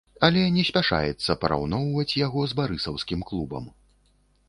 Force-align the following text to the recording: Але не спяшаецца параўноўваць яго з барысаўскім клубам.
Але 0.27 0.41
не 0.55 0.63
спяшаецца 0.69 1.37
параўноўваць 1.45 2.17
яго 2.25 2.49
з 2.49 2.61
барысаўскім 2.63 3.19
клубам. 3.33 3.73